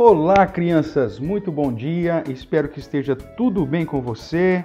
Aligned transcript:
Olá, 0.00 0.46
crianças! 0.46 1.18
Muito 1.18 1.50
bom 1.50 1.72
dia. 1.72 2.22
Espero 2.28 2.68
que 2.68 2.78
esteja 2.78 3.16
tudo 3.16 3.66
bem 3.66 3.84
com 3.84 4.00
você. 4.00 4.64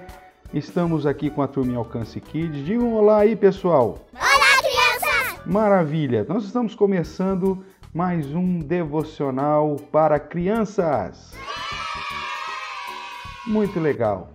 Estamos 0.52 1.06
aqui 1.08 1.28
com 1.28 1.42
a 1.42 1.48
turminha 1.48 1.78
Alcance 1.78 2.20
Kids. 2.20 2.64
Digam 2.64 2.86
um 2.86 2.94
olá 2.94 3.18
aí, 3.18 3.34
pessoal. 3.34 3.98
Olá, 4.12 4.62
crianças! 4.62 5.44
Maravilha! 5.44 6.24
Nós 6.28 6.44
estamos 6.44 6.76
começando 6.76 7.64
mais 7.92 8.32
um 8.32 8.60
devocional 8.60 9.74
para 9.90 10.20
crianças. 10.20 11.32
Muito 13.44 13.80
legal. 13.80 14.30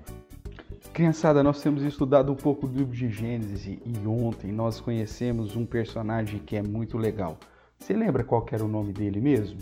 Criançada, 0.91 1.41
nós 1.41 1.61
temos 1.61 1.81
estudado 1.81 2.29
um 2.29 2.35
pouco 2.35 2.67
do 2.67 2.77
livro 2.77 2.93
de 2.93 3.07
Gênesis 3.07 3.65
e 3.67 4.05
ontem 4.05 4.51
nós 4.51 4.81
conhecemos 4.81 5.55
um 5.55 5.65
personagem 5.65 6.39
que 6.39 6.57
é 6.57 6.61
muito 6.61 6.97
legal. 6.97 7.37
Você 7.77 7.93
lembra 7.93 8.21
qual 8.21 8.45
era 8.51 8.65
o 8.65 8.67
nome 8.67 8.91
dele 8.91 9.21
mesmo? 9.21 9.59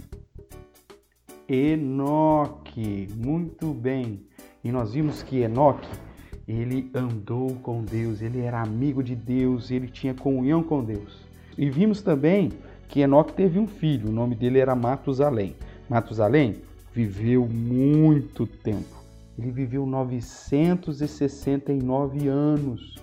Enoque. 1.47 3.07
Muito 3.15 3.73
bem. 3.73 4.21
E 4.63 4.71
nós 4.71 4.93
vimos 4.93 5.23
que 5.23 5.37
Enoque, 5.37 5.87
ele 6.47 6.91
andou 6.93 7.55
com 7.55 7.83
Deus, 7.83 8.21
ele 8.21 8.41
era 8.41 8.61
amigo 8.61 9.01
de 9.01 9.15
Deus, 9.15 9.71
ele 9.71 9.87
tinha 9.87 10.13
comunhão 10.13 10.61
com 10.61 10.83
Deus. 10.83 11.25
E 11.57 11.69
vimos 11.69 12.01
também 12.01 12.51
que 12.87 12.99
Enoque 12.99 13.33
teve 13.33 13.57
um 13.59 13.67
filho, 13.67 14.09
o 14.09 14.11
nome 14.11 14.35
dele 14.35 14.59
era 14.59 14.75
Matusalém. 14.75 15.55
Matusalém 15.89 16.57
viveu 16.93 17.47
muito 17.47 18.45
tempo. 18.45 18.97
Ele 19.37 19.51
viveu 19.51 19.85
969 19.85 22.27
anos. 22.27 22.97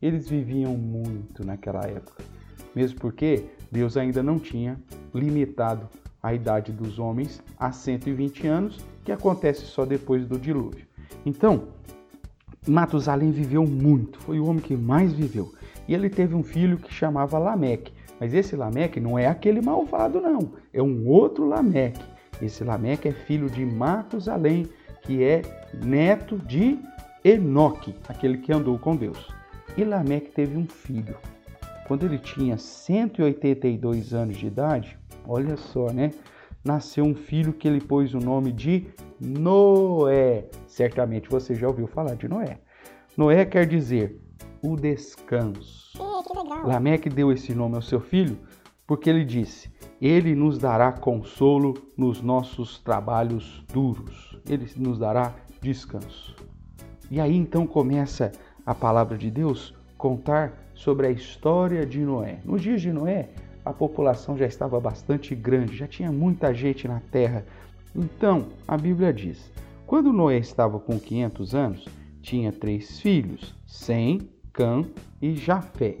Eles 0.00 0.26
viviam 0.28 0.76
muito 0.76 1.44
naquela 1.44 1.84
época. 1.86 2.24
Mesmo 2.74 2.98
porque 2.98 3.44
Deus 3.70 3.96
ainda 3.96 4.22
não 4.22 4.38
tinha 4.38 4.80
limitado 5.12 5.88
a 6.22 6.34
idade 6.34 6.72
dos 6.72 6.98
homens 6.98 7.42
a 7.58 7.72
120 7.72 8.46
anos, 8.46 8.78
que 9.04 9.12
acontece 9.12 9.66
só 9.66 9.84
depois 9.84 10.26
do 10.26 10.38
dilúvio. 10.38 10.86
Então, 11.24 11.64
Matusalém 12.66 13.30
viveu 13.30 13.66
muito, 13.66 14.20
foi 14.20 14.38
o 14.38 14.46
homem 14.46 14.62
que 14.62 14.76
mais 14.76 15.12
viveu. 15.12 15.52
E 15.88 15.94
ele 15.94 16.10
teve 16.10 16.34
um 16.34 16.42
filho 16.42 16.78
que 16.78 16.92
chamava 16.92 17.38
Lameque. 17.38 17.92
Mas 18.20 18.34
esse 18.34 18.54
Lameque 18.54 19.00
não 19.00 19.18
é 19.18 19.26
aquele 19.26 19.62
malvado, 19.62 20.20
não. 20.20 20.52
É 20.72 20.82
um 20.82 21.08
outro 21.08 21.48
Lameque. 21.48 22.04
Esse 22.40 22.62
Lameque 22.62 23.08
é 23.08 23.12
filho 23.12 23.48
de 23.48 23.64
Matusalém, 23.64 24.68
que 25.02 25.24
é 25.24 25.42
neto 25.82 26.38
de 26.38 26.78
Enoque, 27.24 27.94
aquele 28.08 28.38
que 28.38 28.52
andou 28.52 28.78
com 28.78 28.94
Deus. 28.94 29.28
E 29.76 29.84
Lameque 29.84 30.30
teve 30.30 30.56
um 30.56 30.66
filho. 30.66 31.16
Quando 31.88 32.04
ele 32.04 32.18
tinha 32.18 32.58
182 32.58 34.12
anos 34.12 34.36
de 34.36 34.46
idade, 34.46 34.98
olha 35.26 35.56
só, 35.56 35.92
né? 35.92 36.10
Nasceu 36.64 37.04
um 37.04 37.14
filho 37.14 37.52
que 37.52 37.66
ele 37.66 37.80
pôs 37.80 38.12
o 38.14 38.18
nome 38.18 38.52
de 38.52 38.86
Noé. 39.18 40.46
Certamente 40.66 41.28
você 41.30 41.54
já 41.54 41.66
ouviu 41.66 41.86
falar 41.86 42.14
de 42.14 42.28
Noé. 42.28 42.58
Noé 43.16 43.44
quer 43.44 43.66
dizer 43.66 44.20
o 44.62 44.76
descanso. 44.76 45.98
É. 45.98 46.66
Lameque 46.66 47.08
deu 47.08 47.32
esse 47.32 47.54
nome 47.54 47.76
ao 47.76 47.82
seu 47.82 48.00
filho 48.00 48.38
porque 48.86 49.08
ele 49.08 49.24
disse: 49.24 49.70
Ele 50.00 50.34
nos 50.34 50.58
dará 50.58 50.92
consolo 50.92 51.74
nos 51.96 52.20
nossos 52.20 52.78
trabalhos 52.78 53.64
duros. 53.72 54.38
Ele 54.48 54.68
nos 54.76 54.98
dará 54.98 55.34
descanso. 55.62 56.34
E 57.10 57.20
aí 57.20 57.36
então 57.36 57.66
começa 57.66 58.32
a 58.66 58.74
palavra 58.74 59.16
de 59.16 59.30
Deus 59.30 59.74
contar 59.96 60.52
sobre 60.74 61.06
a 61.06 61.10
história 61.10 61.84
de 61.86 62.00
Noé. 62.00 62.40
Nos 62.44 62.62
dias 62.62 62.80
de 62.80 62.92
Noé, 62.92 63.30
a 63.70 63.72
população 63.72 64.36
já 64.36 64.46
estava 64.46 64.80
bastante 64.80 65.34
grande, 65.34 65.76
já 65.76 65.86
tinha 65.86 66.12
muita 66.12 66.52
gente 66.52 66.86
na 66.86 67.00
terra. 67.00 67.44
Então, 67.94 68.48
a 68.66 68.76
Bíblia 68.76 69.12
diz: 69.12 69.50
quando 69.86 70.12
Noé 70.12 70.38
estava 70.38 70.78
com 70.78 70.98
500 70.98 71.54
anos, 71.54 71.88
tinha 72.20 72.52
três 72.52 73.00
filhos, 73.00 73.54
Sem, 73.66 74.28
Cã 74.52 74.84
e 75.20 75.34
Jafé. 75.34 75.96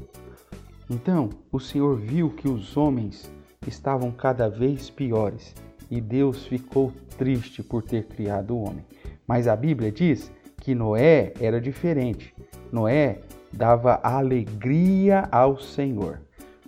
Então, 0.88 1.30
o 1.50 1.58
Senhor 1.58 1.96
viu 1.96 2.30
que 2.30 2.48
os 2.48 2.76
homens 2.76 3.30
estavam 3.66 4.10
cada 4.10 4.48
vez 4.48 4.90
piores 4.90 5.54
e 5.90 6.00
Deus 6.00 6.46
ficou 6.46 6.92
triste 7.16 7.62
por 7.62 7.82
ter 7.82 8.04
criado 8.04 8.56
o 8.56 8.62
homem. 8.62 8.84
Mas 9.26 9.46
a 9.46 9.56
Bíblia 9.56 9.90
diz 9.90 10.30
que 10.60 10.74
Noé 10.74 11.32
era 11.40 11.60
diferente. 11.60 12.34
Noé 12.72 13.20
dava 13.52 14.00
alegria 14.02 15.28
ao 15.30 15.58
Senhor. 15.58 16.20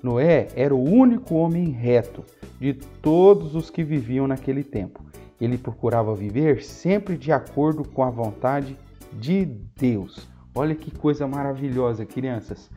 Noé 0.02 0.48
era 0.56 0.74
o 0.74 0.82
único 0.82 1.36
homem 1.36 1.70
reto 1.70 2.24
de 2.60 2.74
todos 2.74 3.54
os 3.54 3.70
que 3.70 3.84
viviam 3.84 4.26
naquele 4.26 4.64
tempo. 4.64 5.00
Ele 5.40 5.56
procurava 5.56 6.14
viver 6.14 6.62
sempre 6.62 7.16
de 7.16 7.30
acordo 7.30 7.84
com 7.84 8.02
a 8.02 8.10
vontade 8.10 8.76
de 9.12 9.44
Deus. 9.76 10.28
Olha 10.54 10.74
que 10.74 10.90
coisa 10.90 11.26
maravilhosa, 11.26 12.04
crianças. 12.04 12.70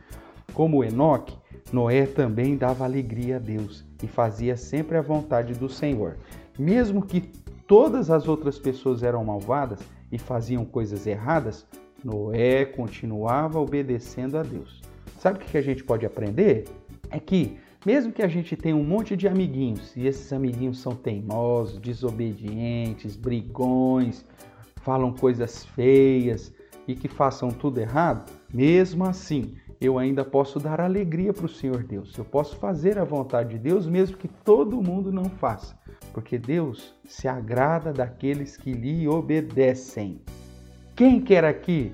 Como 0.54 0.84
Enoque, 0.84 1.36
Noé 1.72 2.06
também 2.06 2.56
dava 2.56 2.84
alegria 2.84 3.36
a 3.36 3.40
Deus 3.40 3.84
e 4.02 4.06
fazia 4.06 4.56
sempre 4.56 4.96
a 4.96 5.02
vontade 5.02 5.52
do 5.54 5.68
Senhor. 5.68 6.16
Mesmo 6.58 7.02
que 7.02 7.20
todas 7.66 8.10
as 8.10 8.28
outras 8.28 8.58
pessoas 8.58 9.02
eram 9.02 9.24
malvadas 9.24 9.80
e 10.10 10.18
faziam 10.18 10.64
coisas 10.64 11.06
erradas, 11.06 11.66
Noé 12.04 12.64
continuava 12.64 13.58
obedecendo 13.58 14.38
a 14.38 14.42
Deus. 14.42 14.80
Sabe 15.18 15.38
o 15.38 15.40
que 15.40 15.58
a 15.58 15.62
gente 15.62 15.82
pode 15.82 16.06
aprender? 16.06 16.64
É 17.10 17.18
que, 17.18 17.56
mesmo 17.84 18.12
que 18.12 18.22
a 18.22 18.28
gente 18.28 18.56
tenha 18.56 18.76
um 18.76 18.84
monte 18.84 19.16
de 19.16 19.28
amiguinhos 19.28 19.96
e 19.96 20.06
esses 20.06 20.32
amiguinhos 20.32 20.78
são 20.80 20.94
teimosos, 20.94 21.78
desobedientes, 21.78 23.16
brigões, 23.16 24.24
falam 24.82 25.12
coisas 25.12 25.64
feias 25.64 26.52
e 26.86 26.94
que 26.94 27.08
façam 27.08 27.50
tudo 27.50 27.80
errado, 27.80 28.30
mesmo 28.52 29.04
assim, 29.04 29.56
eu 29.80 29.98
ainda 29.98 30.24
posso 30.24 30.58
dar 30.58 30.80
alegria 30.80 31.32
para 31.32 31.46
o 31.46 31.48
Senhor 31.48 31.82
Deus. 31.82 32.16
Eu 32.16 32.24
posso 32.24 32.56
fazer 32.56 32.98
a 32.98 33.04
vontade 33.04 33.50
de 33.50 33.58
Deus, 33.58 33.86
mesmo 33.86 34.16
que 34.16 34.28
todo 34.28 34.82
mundo 34.82 35.12
não 35.12 35.24
faça, 35.24 35.78
porque 36.12 36.38
Deus 36.38 36.94
se 37.04 37.28
agrada 37.28 37.92
daqueles 37.92 38.56
que 38.56 38.72
lhe 38.72 39.06
obedecem. 39.06 40.20
Quem 40.94 41.20
quer 41.20 41.44
aqui 41.44 41.92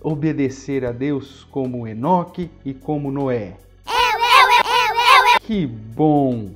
obedecer 0.00 0.84
a 0.84 0.92
Deus 0.92 1.44
como 1.44 1.86
Enoque 1.86 2.50
e 2.64 2.72
como 2.72 3.10
Noé? 3.10 3.56
Que 5.48 5.66
bom! 5.66 6.50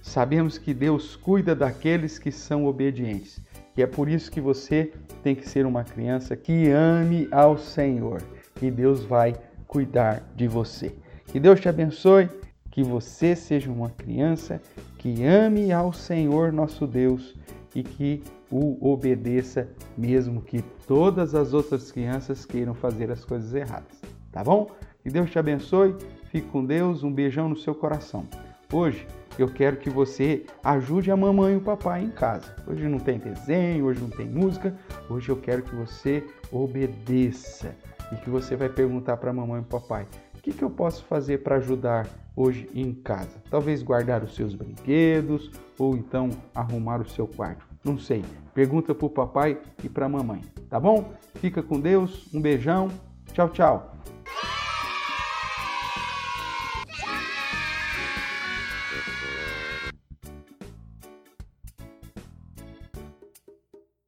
Sabemos 0.00 0.56
que 0.56 0.72
Deus 0.72 1.16
cuida 1.16 1.52
daqueles 1.52 2.16
que 2.16 2.30
são 2.30 2.64
obedientes. 2.66 3.40
E 3.76 3.82
é 3.82 3.88
por 3.88 4.08
isso 4.08 4.30
que 4.30 4.40
você 4.40 4.92
tem 5.20 5.34
que 5.34 5.48
ser 5.48 5.66
uma 5.66 5.82
criança 5.82 6.36
que 6.36 6.70
ame 6.70 7.26
ao 7.32 7.58
Senhor. 7.58 8.22
E 8.62 8.70
Deus 8.70 9.04
vai 9.04 9.34
cuidar 9.66 10.22
de 10.36 10.46
você. 10.46 10.94
Que 11.26 11.40
Deus 11.40 11.58
te 11.58 11.68
abençoe, 11.68 12.28
que 12.70 12.84
você 12.84 13.34
seja 13.34 13.68
uma 13.68 13.90
criança 13.90 14.62
que 14.96 15.24
ame 15.24 15.72
ao 15.72 15.92
Senhor 15.92 16.52
nosso 16.52 16.86
Deus 16.86 17.34
e 17.74 17.82
que 17.82 18.22
o 18.48 18.78
obedeça, 18.92 19.66
mesmo 19.98 20.40
que 20.40 20.62
todas 20.86 21.34
as 21.34 21.52
outras 21.52 21.90
crianças 21.90 22.46
queiram 22.46 22.74
fazer 22.74 23.10
as 23.10 23.24
coisas 23.24 23.52
erradas. 23.52 24.00
Tá 24.30 24.44
bom? 24.44 24.70
Que 25.06 25.12
Deus 25.12 25.30
te 25.30 25.38
abençoe, 25.38 25.94
fique 26.32 26.48
com 26.48 26.64
Deus, 26.64 27.04
um 27.04 27.12
beijão 27.12 27.48
no 27.48 27.56
seu 27.56 27.72
coração. 27.72 28.26
Hoje 28.72 29.06
eu 29.38 29.46
quero 29.46 29.76
que 29.76 29.88
você 29.88 30.44
ajude 30.64 31.12
a 31.12 31.16
mamãe 31.16 31.54
e 31.54 31.56
o 31.58 31.60
papai 31.60 32.02
em 32.02 32.10
casa. 32.10 32.56
Hoje 32.66 32.88
não 32.88 32.98
tem 32.98 33.16
desenho, 33.16 33.84
hoje 33.84 34.00
não 34.00 34.10
tem 34.10 34.26
música, 34.26 34.76
hoje 35.08 35.28
eu 35.28 35.36
quero 35.36 35.62
que 35.62 35.76
você 35.76 36.26
obedeça 36.50 37.72
e 38.10 38.16
que 38.16 38.28
você 38.28 38.56
vai 38.56 38.68
perguntar 38.68 39.16
para 39.18 39.30
a 39.30 39.32
mamãe 39.32 39.60
e 39.60 39.62
o 39.62 39.68
papai: 39.68 40.08
o 40.36 40.42
que, 40.42 40.52
que 40.52 40.64
eu 40.64 40.70
posso 40.70 41.04
fazer 41.04 41.38
para 41.38 41.58
ajudar 41.58 42.08
hoje 42.34 42.68
em 42.74 42.92
casa? 42.92 43.40
Talvez 43.48 43.84
guardar 43.84 44.24
os 44.24 44.34
seus 44.34 44.56
brinquedos 44.56 45.52
ou 45.78 45.96
então 45.96 46.30
arrumar 46.52 47.00
o 47.00 47.08
seu 47.08 47.28
quarto. 47.28 47.64
Não 47.84 47.96
sei. 47.96 48.24
Pergunta 48.52 48.92
para 48.92 49.06
o 49.06 49.10
papai 49.10 49.56
e 49.84 49.88
para 49.88 50.06
a 50.06 50.08
mamãe, 50.08 50.40
tá 50.68 50.80
bom? 50.80 51.12
Fica 51.36 51.62
com 51.62 51.78
Deus, 51.78 52.26
um 52.34 52.40
beijão, 52.40 52.88
tchau, 53.32 53.48
tchau. 53.50 53.92